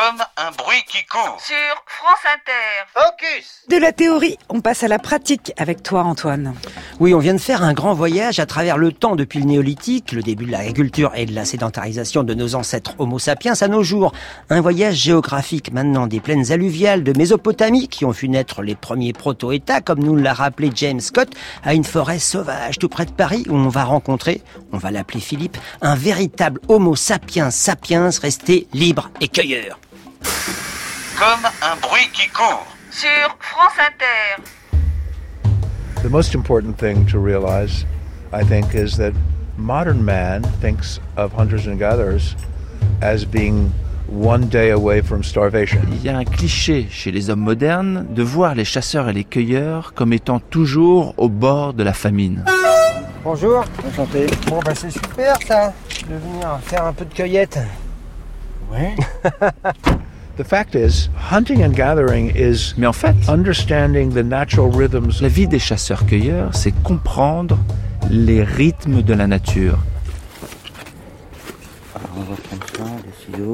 [0.00, 1.38] Comme un bruit qui court.
[1.44, 2.86] Sur France Inter.
[2.94, 6.54] Focus De la théorie, on passe à la pratique avec toi Antoine.
[7.00, 10.12] Oui, on vient de faire un grand voyage à travers le temps depuis le néolithique,
[10.12, 13.82] le début de l'agriculture et de la sédentarisation de nos ancêtres Homo sapiens à nos
[13.82, 14.12] jours.
[14.48, 19.12] Un voyage géographique maintenant des plaines alluviales de Mésopotamie qui ont vu naître les premiers
[19.12, 21.28] proto-États, comme nous l'a rappelé James Scott,
[21.62, 24.40] à une forêt sauvage tout près de Paris où on va rencontrer,
[24.72, 29.78] on va l'appeler Philippe, un véritable Homo sapiens sapiens resté libre et cueilleur.
[31.20, 32.66] Comme un bruit qui court.
[32.90, 34.42] Sur France Inter.
[36.02, 37.84] The most important thing to realize,
[38.32, 39.12] I think, is that
[39.58, 42.36] modern man thinks of hunters and gatherers
[43.02, 43.70] as being
[44.08, 45.82] one day away from starvation.
[45.92, 49.24] Il y a un cliché chez les hommes modernes de voir les chasseurs et les
[49.24, 52.46] cueilleurs comme étant toujours au bord de la famine.
[53.22, 53.62] Bonjour.
[53.86, 54.26] Enchanté.
[54.46, 55.74] Bon bah c'est super ça,
[56.08, 57.58] de venir faire un peu de cueillette.
[58.72, 58.96] Ouais.
[60.40, 65.28] the fact is, hunting and gathering is Mais en fait, understanding the natural rhythms la
[65.28, 67.58] vie des chasseurs-cueilleurs, c'est comprendre
[68.10, 69.78] les rythmes de la nature.
[72.16, 73.52] On va prendre ça, les ciseaux.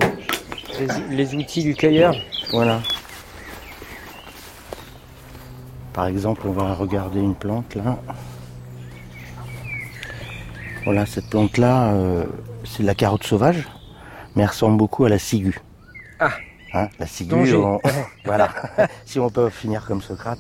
[1.11, 2.15] Les, les outils du cueilleur.
[2.53, 2.81] Voilà.
[5.93, 7.99] Par exemple, on va regarder une plante là.
[10.85, 12.25] Voilà, cette plante-là, euh,
[12.65, 13.67] c'est de la carotte sauvage,
[14.37, 15.59] mais elle ressemble beaucoup à la ciguë.
[16.21, 16.31] Ah.
[16.77, 17.81] Hein, la ciguë, on-
[18.25, 18.51] voilà.
[19.07, 20.39] si on peut finir comme Socrate.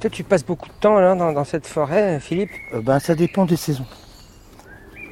[0.00, 2.50] Toi tu passes beaucoup de temps là dans, dans cette forêt, Philippe?
[2.74, 3.86] Euh, ben, ça dépend des saisons.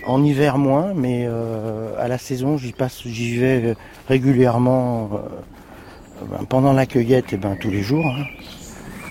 [0.07, 3.75] En hiver moins, mais euh, à la saison j'y passe, j'y vais euh,
[4.09, 8.07] régulièrement euh, ben, pendant la cueillette, et ben tous les jours.
[8.07, 8.25] hein.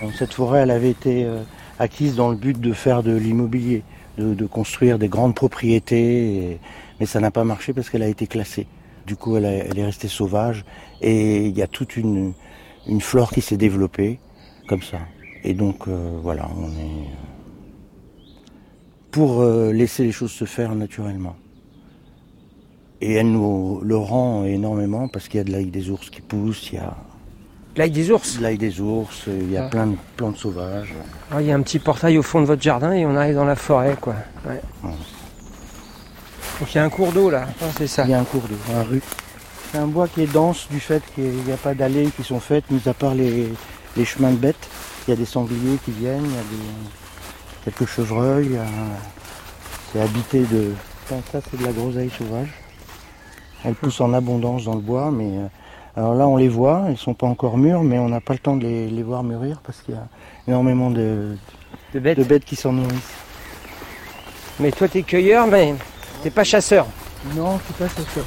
[0.02, 1.26] Donc, cette forêt, elle avait été
[1.80, 3.82] acquise dans le but de faire de l'immobilier,
[4.16, 6.60] de, de construire des grandes propriétés, et-
[7.00, 8.66] mais ça n'a pas marché parce qu'elle a été classée.
[9.08, 10.64] Du coup, elle, a- elle est restée sauvage
[11.00, 12.34] et il y a toute une,
[12.86, 14.20] une flore qui s'est développée
[14.68, 14.98] comme ça.
[15.44, 17.08] Et donc euh, voilà, on est
[19.10, 21.36] pour euh, laisser les choses se faire naturellement.
[23.00, 26.20] Et elle nous le rend énormément parce qu'il y a de l'ail des ours qui
[26.20, 26.94] pousse, il y a
[27.76, 28.40] L'ail des ours.
[28.40, 29.68] l'ail des ours, il y a Ah.
[29.70, 30.92] plein de plantes sauvages.
[31.38, 33.44] Il y a un petit portail au fond de votre jardin et on arrive dans
[33.44, 34.14] la forêt quoi.
[34.46, 34.60] Ouais.
[34.84, 34.90] Ouais.
[36.60, 38.04] Donc il y a un cours d'eau là, Ah, c'est ça.
[38.04, 39.02] Il y a un cours d'eau, un rue.
[39.72, 42.40] C'est un bois qui est dense du fait qu'il n'y a pas d'allées qui sont
[42.40, 43.52] faites, mis à part les,
[43.96, 44.68] les chemins de bêtes.
[45.06, 48.56] Il y a des sangliers qui viennent, il y a des, quelques chevreuils.
[48.56, 48.64] a-
[49.92, 50.72] C'est habité de.
[51.08, 51.16] Ça,
[51.50, 52.48] c'est de la groseille sauvage.
[53.64, 55.46] Elle pousse en abondance dans le bois, mais euh,
[55.96, 58.38] alors là on les voit, elles sont pas encore mûres, mais on n'a pas le
[58.38, 60.06] temps de les, les voir mûrir parce qu'il y a
[60.46, 61.36] énormément de,
[61.94, 62.18] De bêtes.
[62.18, 63.14] de bêtes qui s'en nourrissent.
[64.60, 65.74] Mais toi t'es cueilleur mais
[66.22, 66.86] t'es pas chasseur.
[67.34, 68.20] Non, c'est pas ça.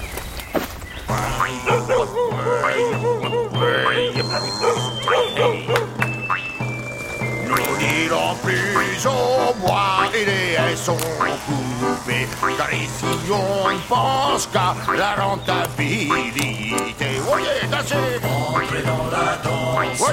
[7.48, 12.28] Nous n'irons plus au bois et les haies sont coupées.
[12.58, 17.20] Car ici on pense qu'à la rentabilité.
[17.28, 20.12] Voyez, dansez Entrez dans la danse,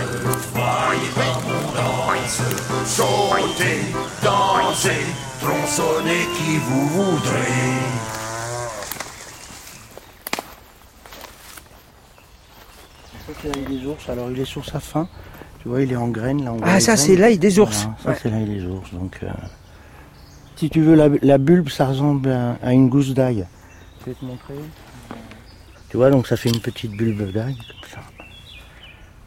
[0.54, 2.42] voyez comme on danse.
[2.86, 3.80] Sautez,
[4.22, 5.06] dansez,
[5.40, 7.78] tronçonnez qui vous voudrez.
[13.26, 14.08] Ça, c'est l'ail des ours.
[14.08, 15.08] Alors, il est sur sa fin.
[15.62, 16.44] Tu vois, il est en graines.
[16.44, 17.82] Là, on Ah ça c'est l'ail des ours.
[17.82, 18.16] Voilà, ça, Ouais.
[18.22, 18.92] c'est l'ail des ours.
[18.92, 19.28] Donc, euh,
[20.56, 23.46] si tu veux, la, la bulbe, ça ressemble à, à une gousse d'ail.
[24.00, 24.54] Je vais te montrer.
[25.90, 28.00] Tu vois, donc ça fait une petite bulbe d'ail, comme ça.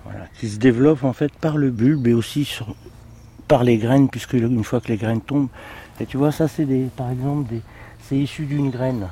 [0.04, 2.76] Voilà, qui se développe en fait par le bulbe et aussi sur-
[3.48, 5.50] par les graines, puisque une fois que les graines tombent.
[6.02, 7.54] Et tu vois, ça, c'est des, par exemple,
[8.02, 9.10] c'est issu d'une graine.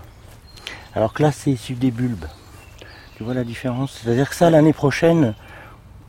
[0.96, 2.26] Alors que là, c'est issu des bulbes.
[3.16, 4.02] Tu vois la différence?
[4.02, 5.36] C'est-à-dire que ça, l'année prochaine,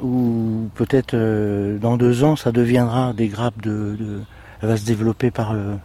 [0.01, 4.23] ou peut-être euh, dans deux ans, ça deviendra des grappes de,
[4.63, 5.77] Elle va se développer par le...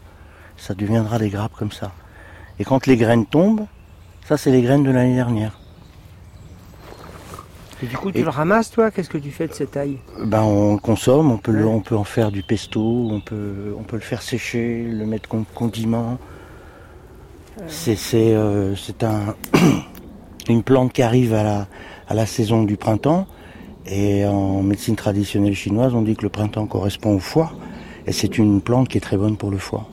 [0.56, 1.92] Ça deviendra des grappes comme ça.
[2.58, 3.66] Et quand les graines tombent,
[4.26, 5.60] ça, c'est les graines de l'année dernière.
[7.84, 8.90] Et du coup tu Et- le ramasses toi?
[8.92, 11.82] Qu'est-ce que tu fais de cette ail Ben, on le consomme, on peut, le- on
[11.82, 12.82] peut en faire du pesto,
[13.12, 16.18] on peut, on peut le faire sécher, le mettre comme condiment.
[17.68, 19.36] C'est c'est, euh, c'est un,
[20.50, 21.68] une plante qui arrive à la,
[22.08, 23.28] à la saison du printemps.
[23.88, 27.52] Et en médecine traditionnelle chinoise, on dit que le printemps correspond au foie.
[28.08, 29.88] Et c'est une plante qui est très bonne pour le foie.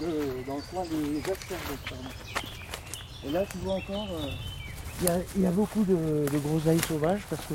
[0.00, 0.06] Dans
[0.56, 1.20] le coin des
[3.26, 4.28] Et là, tu vois encore, euh,
[5.00, 5.94] il y, a, il y a beaucoup de,
[6.30, 7.54] de groseilles sauvages parce que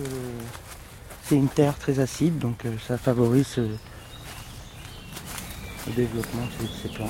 [1.24, 3.76] c'est une terre très acide, donc euh, ça favorise euh,
[5.88, 7.10] le développement de ces, plantes.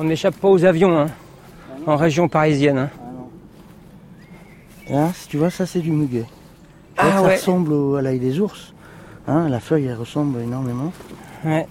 [0.00, 1.06] On n'échappe pas aux avions, hein,
[1.86, 2.78] en région parisienne.
[2.78, 2.90] hein.
[4.90, 6.26] Là, si tu vois, ça c'est du muguet.
[6.96, 7.34] Ah ça ouais.
[7.36, 8.72] ressemble au- à l'ail des ours.
[9.26, 10.92] Hein, la feuille, elle ressemble énormément.
[11.44, 11.66] Ouais.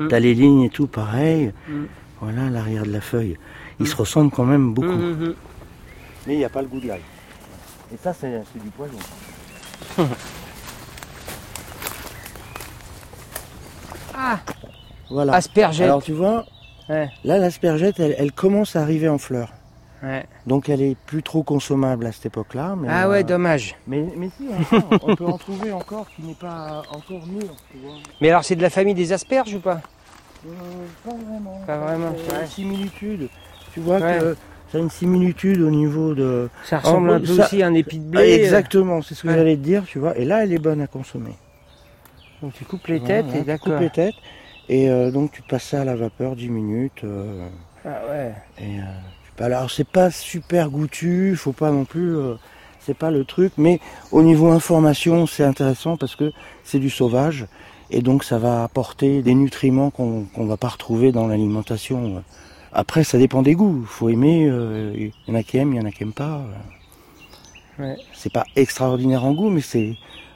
[0.00, 0.08] Mm.
[0.08, 1.52] T'as les lignes et tout pareil.
[1.68, 1.84] Mm.
[2.20, 3.36] Voilà l'arrière de la feuille.
[3.80, 4.92] Ils se ressemblent quand même beaucoup.
[6.26, 7.00] Mais il n'y a pas le goût de l'ail.
[7.92, 8.96] Et ça, c'est du poison.
[14.16, 14.38] Ah,
[15.10, 15.34] Voilà.
[15.34, 15.84] aspergette.
[15.84, 16.46] Alors tu vois,
[16.88, 17.08] Ouais.
[17.24, 19.52] là l'aspergette, elle, elle commence à arriver en fleur.
[20.04, 20.24] Ouais.
[20.46, 22.76] Donc elle est plus trop consommable à cette époque-là.
[22.88, 23.76] Ah ouais, euh, dommage.
[23.86, 27.48] mais, mais si, encore, on peut en trouver encore qui n'est pas encore mûr.
[27.70, 27.78] Tu.
[28.20, 29.80] Mais alors c'est de la famille des asperges ou pas?
[30.46, 30.50] Euh,
[31.04, 31.60] pas vraiment.
[31.66, 32.40] Pas vraiment, C'est ouais.
[32.42, 33.28] une similitude.
[33.72, 34.18] Tu vois Ouais.
[34.18, 34.36] que
[34.70, 36.50] ça a une similitude au niveau de.
[36.64, 38.20] Ça ressemble En un peu ça- aussi à un épi de blé.
[38.20, 40.16] Ah, exactement, c'est ce que j'allais te dire, tu vois.
[40.18, 41.32] Et là, elle est bonne à consommer.
[42.42, 43.72] Donc tu coupes les têtes et tu d'accord.
[43.72, 44.14] coupes les têtes.
[44.68, 47.04] Et euh, donc tu passes ça à la vapeur 10 minutes.
[47.04, 47.46] euh,
[47.86, 48.32] Ah ouais.
[48.58, 48.82] et, euh,
[49.23, 52.16] tu- alors c'est pas super goûtu, faut pas non plus.
[52.16, 52.34] euh,
[52.80, 53.80] c'est pas le truc, mais
[54.12, 56.32] au niveau information, c'est intéressant parce que
[56.64, 57.46] c'est du sauvage.
[57.90, 62.22] Et donc ça va apporter des nutriments qu'on qu'on va pas retrouver dans l'alimentation.
[62.72, 63.84] Après, ça dépend des goûts.
[63.86, 64.46] faut aimer.
[64.50, 66.42] euh, Il y en a qui aiment, il y en a qui aiment pas.
[67.78, 67.96] Ouais.
[68.12, 69.94] C'est pas extraordinaire en goût, mais c'est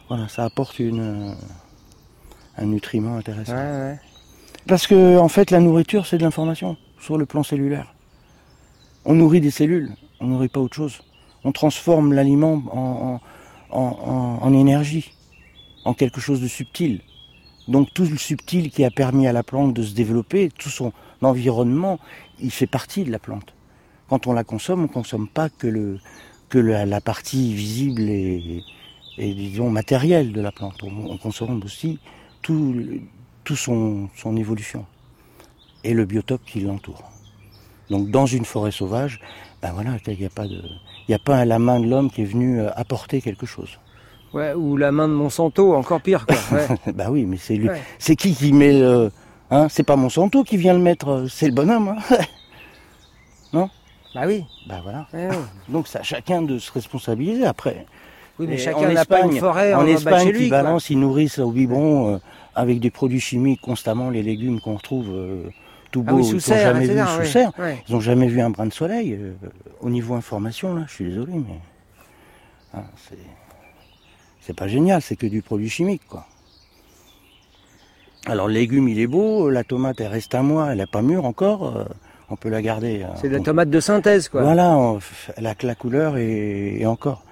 [0.08, 1.32] voilà, ça apporte une, euh,
[2.56, 3.52] un nutriment intéressant.
[3.52, 4.00] Ouais, ouais.
[4.66, 7.92] Parce que en fait, la nourriture, c'est de l'information sur le plan cellulaire.
[9.10, 9.90] On nourrit des cellules,
[10.20, 11.00] on nourrit pas autre chose.
[11.42, 13.20] On transforme l'aliment
[13.70, 15.14] en, énergie,
[15.86, 17.00] en quelque chose de subtil.
[17.68, 20.92] Donc tout le subtil qui a permis à la plante de se développer, tout son
[21.22, 21.98] environnement,
[22.38, 23.54] il fait partie de la plante.
[24.10, 28.62] Quand on la consomme, on consomme pas que la, partie visible et,
[29.16, 30.82] disons matérielle de la plante.
[30.82, 31.98] On, on consomme aussi
[32.42, 32.74] tout,
[33.56, 34.84] son évolution
[35.82, 37.17] et le biotope qui l'entoure.
[37.90, 39.20] Donc dans une forêt sauvage,
[39.62, 40.62] ben voilà, il n'y a pas de,
[41.08, 43.78] il a pas la main de l'homme qui est venu euh, apporter quelque chose.
[44.34, 46.36] Ouais, ou la main de Monsanto, encore pire quoi.
[46.52, 46.66] Ouais.
[46.92, 47.82] bah oui, mais c'est lui, Ouais.
[47.98, 49.10] c'est qui qui met le,
[49.50, 51.88] hein, c'est pas Monsanto qui vient le mettre, euh, c'est le bonhomme.
[51.88, 52.18] Hein
[54.14, 54.44] Bah oui.
[54.66, 55.06] bah voilà.
[55.12, 55.36] Ouais, ouais.
[55.68, 57.86] Donc c'est à chacun de se responsabiliser après.
[58.38, 60.44] Oui, mais Et chacun en n'a pas une forêt en Espagne chez lui.
[60.44, 62.18] qui balance, ils nourrissent au biberon euh,
[62.54, 65.42] avec des produits chimiques constamment les légumes qu'on retrouve euh,
[65.90, 67.52] tout Ah beaux, oui, ils n'ont jamais vu sous serre.
[67.58, 67.82] Ouais.
[67.88, 69.14] Ils n'ont jamais vu un brin de soleil.
[69.14, 69.32] euh,
[69.80, 71.58] au niveau information, là, je suis désolé, mais
[72.74, 72.84] ah,
[74.40, 76.26] c'est pas génial, c'est que du produit chimique, quoi.
[78.26, 81.02] Alors le légume, il est beau, la tomate, elle reste un mois, elle n'est pas
[81.02, 81.84] mûre encore, euh,
[82.28, 83.02] on peut la garder.
[83.02, 84.42] euh, C'est de la on- tomate de synthèse quoi.
[84.42, 84.98] Voilà, on
[85.36, 87.22] elle a que la couleur et, et encore.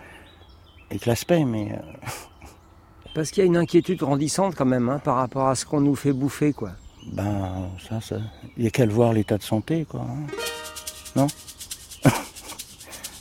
[0.91, 1.77] Et que l'aspect, mais euh,
[3.15, 5.81] Parce qu'il y a une inquiétude grandissante quand même hein, par rapport à ce qu'on
[5.81, 6.71] nous fait bouffer quoi.
[7.07, 8.17] Ben ça, ça,
[8.57, 10.01] il n'y a qu'à le voir l'état de santé, quoi.
[10.03, 10.27] hein.
[11.15, 11.27] Non?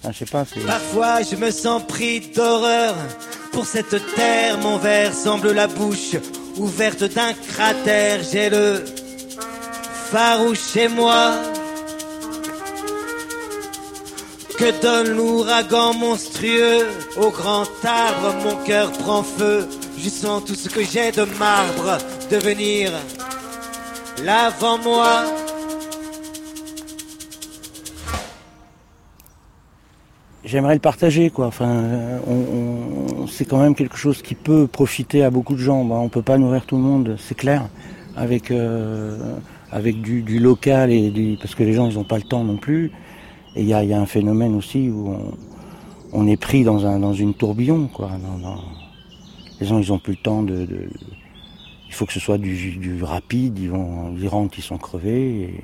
[0.07, 0.45] Ah, Je sais pas.
[0.67, 2.93] Parfois je me sens pris d'horreur.
[3.51, 6.15] Pour cette terre, mon verre semble la bouche
[6.57, 8.19] ouverte d'un cratère.
[8.31, 8.83] J'ai le
[10.11, 11.33] farouche chez moi.
[14.59, 16.85] Que donne l'ouragan monstrueux
[17.17, 19.67] Au grand arbre, mon cœur prend feu.
[19.97, 21.97] Je sens tout ce que j'ai de marbre
[22.29, 22.91] devenir
[24.23, 25.25] l'avant-moi.
[30.43, 31.47] J'aimerais le partager, quoi.
[31.47, 32.19] Enfin, euh,
[33.27, 35.83] c'est quand même quelque chose qui peut profiter à beaucoup de gens.
[35.83, 37.67] Ben, on peut pas nourrir tout le monde, c'est clair,
[38.15, 39.17] avec euh,
[39.71, 42.57] avec du, local et du, parce que les gens ils ont pas le temps non
[42.57, 42.91] plus.
[43.55, 45.15] Et il y a, y a un phénomène aussi où
[46.13, 48.11] on, est pris dans un dans une tourbillon, quoi.
[49.59, 50.67] Les gens ils ont plus le temps de-
[51.95, 53.57] il faut que ce soit du, du rapide.
[53.57, 55.41] Ils vont, ils rentrent, ils sont crevés.
[55.43, 55.63] Et,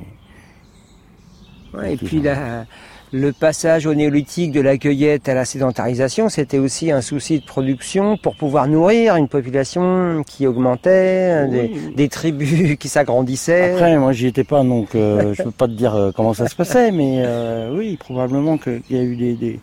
[1.73, 2.65] Ouais, et Donc, puis ils ont- la-
[3.13, 7.45] le passage au néolithique de la cueillette à la sédentarisation, c'était aussi un souci de
[7.45, 11.69] production pour pouvoir nourrir une population qui augmentait, Oui.
[11.89, 13.71] des, des tribus qui s'agrandissaient.
[13.73, 16.47] Après, moi, j'y étais pas, donc euh, je peux pas te dire euh, comment ça
[16.47, 19.59] se passait, mais euh, oui, probablement qu'il y a eu des, des-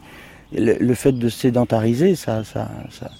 [0.53, 3.11] le, le fait de se sédentariser, ça, ça, ça,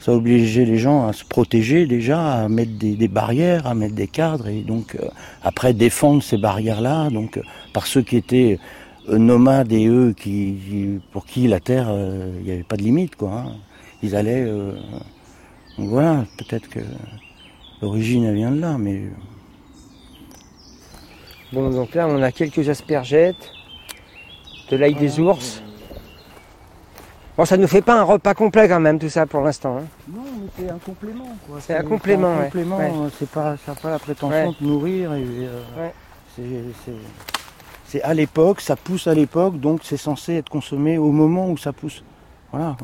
[0.00, 3.94] ça obligé les gens à se protéger déjà, à mettre des, des barrières, à mettre
[3.94, 5.06] des cadres, et donc euh,
[5.42, 7.42] après défendre ces barrières-là, donc euh,
[7.72, 8.58] par ceux qui étaient
[9.10, 12.76] euh, nomades et eux qui, qui- pour qui la terre, euh, il n'y avait pas
[12.76, 13.30] de limite, quoi.
[13.32, 13.52] hein.
[14.02, 14.72] Ils allaient, euh,
[15.78, 16.80] donc voilà, peut-être que
[17.82, 19.02] l'origine vient de là, mais
[21.52, 23.50] Bon, donc là, on a quelques aspergettes,
[24.70, 25.62] de l'ail des ours.
[27.40, 29.78] Bon, ça ne nous fait pas un repas complet quand même, tout ça, pour l'instant.
[29.78, 29.84] hein.
[30.14, 31.24] Non, mais c'est un complément.
[31.48, 31.56] quoi.
[31.58, 32.92] C'est un complément, un complément, Ouais.
[33.18, 34.54] C'est pas, ça n'a pas la prétention Ouais.
[34.60, 35.14] de nourrir.
[35.14, 35.94] Et, euh, Ouais.
[37.86, 41.56] C'est- à l'époque, ça pousse à l'époque, donc c'est censé être consommé au moment où
[41.56, 42.04] ça pousse.
[42.52, 42.76] Voilà.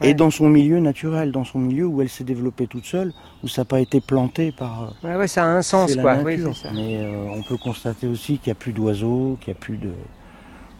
[0.00, 3.12] Et dans son milieu naturel, dans son milieu où elle s'est développée toute seule,
[3.42, 4.92] où ça n'a pas été planté par.
[5.04, 6.16] euh, Ouais, ouais, ça a un sens, la quoi.
[6.24, 6.68] Oui, ça.
[6.72, 9.76] Mais euh, on peut constater aussi qu'il n'y a plus d'oiseaux, qu'il n'y a plus
[9.76, 9.90] de.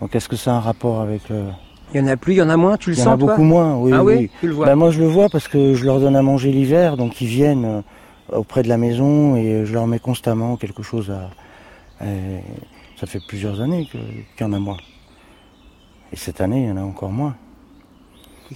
[0.01, 1.47] Donc est-ce que ça a un rapport avec le.
[1.95, 3.05] Il y en a plus, il y en a moins, tu le Il y en
[3.05, 3.93] sens a toi beaucoup moins, oui.
[3.95, 4.31] Ah oui, oui.
[4.41, 4.67] tu le vois.
[4.67, 7.27] Bah, moi je le vois parce que je leur donne à manger l'hiver, donc ils
[7.27, 11.31] viennent euh, auprès de la maison et je leur mets constamment quelque chose à.
[12.05, 12.41] et
[12.99, 14.01] ça fait plusieurs années qu'il
[14.41, 14.77] y en a moins.
[16.13, 17.35] Et cette année, il y en a encore moins.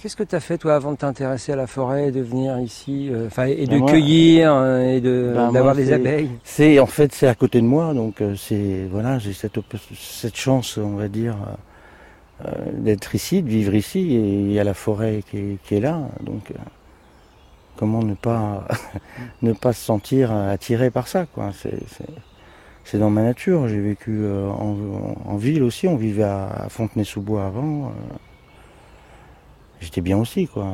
[0.01, 2.59] Qu'est-ce que tu as fait toi avant de t'intéresser à la forêt et de venir
[2.59, 6.29] ici, euh, et de moi- cueillir euh, et de Ben, d'avoir moi, des abeilles?
[6.43, 9.57] C'est en fait c'est à côté de moi, donc c'est voilà, j'ai cette
[9.99, 11.35] cette chance, on va dire,
[12.73, 16.51] d'être ici, de vivre ici, et il y a la forêt qui est, là, donc
[16.51, 16.55] euh,
[17.75, 18.67] comment ne pas
[19.41, 21.51] ne pas se sentir attiré par ça, quoi?
[21.53, 23.67] C'est c'est- dans ma nature.
[23.67, 27.87] J'ai vécu euh, en, ville aussi, on vivait à, Fontenay-sous-Bois avant.
[27.87, 27.89] euh,
[29.79, 30.65] J'étais bien aussi, quoi.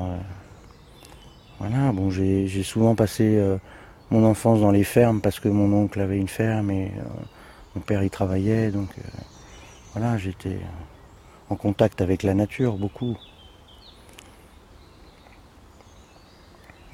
[1.59, 3.57] Voilà, bon, j'ai souvent passé euh,
[4.11, 7.03] mon enfance dans les fermes parce que mon oncle avait une ferme et euh,
[7.75, 9.01] mon père y travaillait, donc euh,
[9.93, 10.57] voilà, j'étais
[11.53, 13.15] en contact avec la nature beaucoup.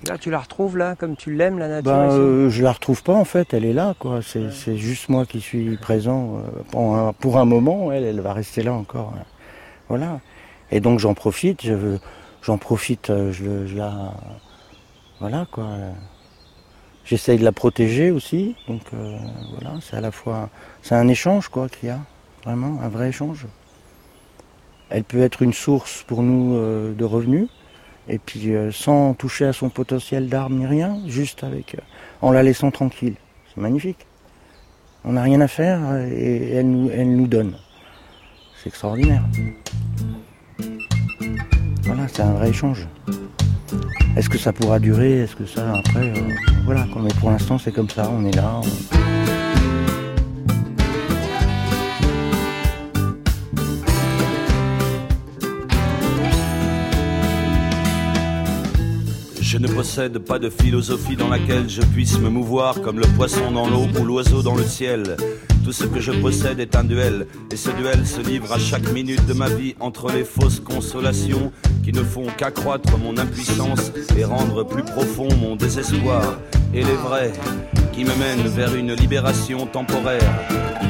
[0.08, 3.04] Là, tu la retrouves là, comme tu l'aimes la nature Ben, euh, je la retrouve
[3.04, 4.22] pas en fait, elle est là, quoi.
[4.22, 7.92] C'est juste moi qui suis présent euh, pour, un, pour un moment.
[7.92, 9.14] Elle, elle va rester là encore.
[9.18, 9.24] hein.
[9.90, 10.20] Voilà.
[10.72, 11.64] Et donc j'en profite.
[11.66, 12.00] Je veux-
[12.42, 13.10] j'en profite.
[13.10, 14.14] euh, je la,
[15.20, 15.68] voilà quoi.
[17.04, 18.56] J'essaye de la protéger aussi.
[18.70, 19.18] Donc euh,
[19.54, 20.50] voilà, c'est à la fois,
[20.82, 22.00] c'est un échange quoi qu'il y a,
[22.46, 23.48] vraiment un vrai échange.
[24.90, 27.48] Elle peut être une source pour nous euh, de revenus.
[28.08, 31.82] Et puis euh, sans toucher à son potentiel d'armes ni rien, juste avec, euh,
[32.22, 33.16] en la laissant tranquille.
[33.54, 34.08] C'est magnifique.
[35.06, 35.80] On n'a rien à faire
[36.12, 37.56] et elle nous, elle donne.
[38.58, 39.24] C'est extraordinaire.
[41.84, 42.88] Voilà, c'est un vrai échange.
[44.18, 45.22] Est-ce que ça pourra durer?
[45.22, 46.14] Est-ce que ça après
[46.66, 48.60] Voilà, mais pour l'instant c'est comme ça, on est là.
[59.52, 63.50] Je ne possède pas de philosophie dans laquelle je puisse me mouvoir comme le poisson
[63.50, 65.18] dans l'eau ou l'oiseau dans le ciel.
[65.66, 68.92] Tout ce que je possède est un duel, et ce duel se livre à chaque
[68.92, 71.52] minute de ma vie entre les fausses consolations
[71.84, 76.38] qui ne font qu'accroître mon impuissance et rendre plus profond mon désespoir,
[76.72, 77.34] et les vrais
[77.92, 80.32] qui me mènent vers une libération temporaire.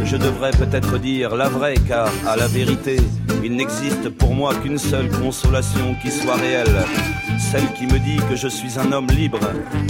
[0.03, 2.97] Je devrais peut-être dire la vraie, car à la vérité,
[3.43, 6.85] il n'existe pour moi qu'une seule consolation qui soit réelle.
[7.39, 9.39] Celle qui me dit que je suis un homme libre,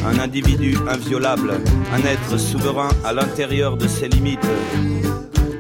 [0.06, 1.54] un individu inviolable,
[1.94, 4.48] un être souverain à l'intérieur de ses limites.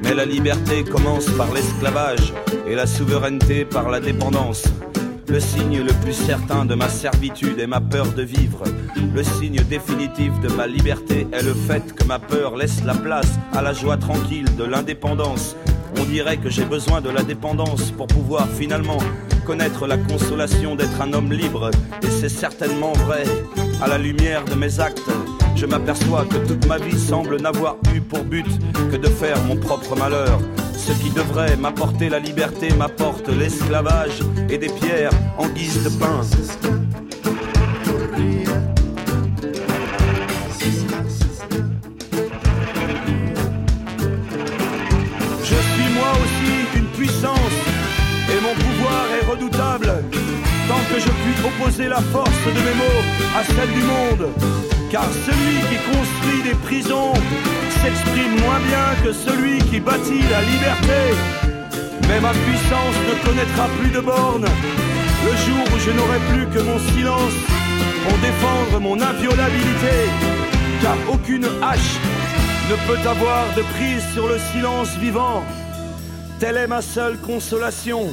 [0.03, 2.33] Mais la liberté commence par l'esclavage
[2.67, 4.63] et la souveraineté par la dépendance.
[5.27, 8.63] Le signe le plus certain de ma servitude est ma peur de vivre.
[9.13, 13.37] Le signe définitif de ma liberté est le fait que ma peur laisse la place
[13.53, 15.55] à la joie tranquille de l'indépendance.
[15.97, 18.99] On dirait que j'ai besoin de la dépendance pour pouvoir finalement
[19.45, 21.71] connaître la consolation d'être un homme libre.
[22.03, 23.23] Et c'est certainement vrai.
[23.81, 25.09] À la lumière de mes actes,
[25.55, 28.45] je m'aperçois que toute ma vie semble n'avoir eu pour but
[28.91, 30.39] que de faire mon propre malheur.
[30.75, 34.19] Ce qui devrait m'apporter la liberté m'apporte l'esclavage
[34.49, 36.21] et des pierres en guise de pain.
[46.99, 47.55] Puissance
[48.29, 49.89] et mon pouvoir est redoutable
[50.67, 53.03] tant que je puis opposer la force de mes mots
[53.39, 54.27] à celle du monde.
[54.91, 57.13] Car celui qui construit des prisons
[57.81, 60.99] s'exprime moins bien que celui qui bâtit la liberté.
[62.09, 64.49] Mais ma puissance ne connaîtra plus de bornes
[65.27, 67.37] le jour où je n'aurai plus que mon silence
[68.03, 69.97] pour défendre mon inviolabilité.
[70.81, 71.95] Car aucune hache
[72.69, 75.43] ne peut avoir de prise sur le silence vivant.
[76.39, 78.07] Telle est ma seule consolation.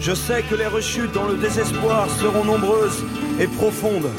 [0.00, 3.04] Je sais que les rechutes dans le désespoir seront nombreuses
[3.38, 4.10] et profondes.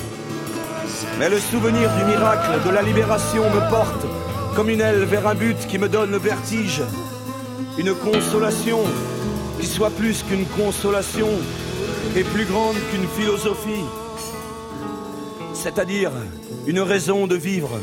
[1.20, 4.06] Mais le souvenir du miracle de la libération me porte
[4.56, 6.82] comme une aile vers un but qui me donne le vertige.
[7.78, 8.80] Une consolation
[9.60, 11.28] qui soit plus qu'une consolation
[12.16, 13.84] et plus grande qu'une philosophie.
[15.54, 16.12] C'est-à-dire
[16.68, 17.80] une raison de vivre.